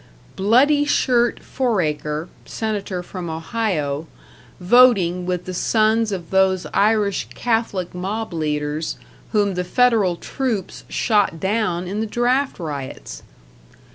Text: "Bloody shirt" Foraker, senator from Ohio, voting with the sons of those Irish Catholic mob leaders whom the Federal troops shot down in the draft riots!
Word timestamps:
"Bloody 0.35 0.83
shirt" 0.83 1.43
Foraker, 1.43 2.27
senator 2.43 3.03
from 3.03 3.29
Ohio, 3.29 4.07
voting 4.59 5.27
with 5.27 5.45
the 5.45 5.53
sons 5.53 6.11
of 6.11 6.31
those 6.31 6.65
Irish 6.73 7.27
Catholic 7.35 7.93
mob 7.93 8.33
leaders 8.33 8.97
whom 9.31 9.53
the 9.53 9.63
Federal 9.63 10.15
troops 10.15 10.85
shot 10.89 11.39
down 11.39 11.85
in 11.87 11.99
the 11.99 12.07
draft 12.07 12.57
riots! 12.57 13.21